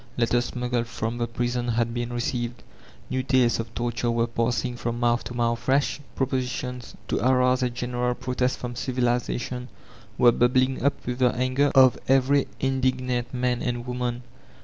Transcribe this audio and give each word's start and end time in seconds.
Letters 0.17 0.43
smuggled 0.45 0.87
from 0.87 1.19
the 1.19 1.27
prison 1.27 1.67
had 1.67 1.93
been 1.93 2.11
received; 2.11 2.63
new 3.11 3.21
tales 3.21 3.59
of 3.59 3.71
torture 3.75 4.09
were 4.09 4.25
passing 4.25 4.75
from 4.75 4.99
mouth 4.99 5.23
to 5.25 5.35
mouth; 5.35 5.59
fresh 5.59 5.99
propositions 6.15 6.95
to 7.07 7.23
arouse 7.23 7.61
a 7.61 7.69
general 7.69 8.15
protest 8.15 8.57
from 8.57 8.75
civilization 8.75 9.69
were 10.17 10.31
bubbling 10.31 10.81
up 10.83 11.05
with 11.05 11.19
the 11.19 11.35
anger 11.35 11.71
of 11.75 11.99
every 12.07 12.47
indignant 12.59 13.31
man 13.31 13.61
and 13.61 13.85
woman. 13.85 14.23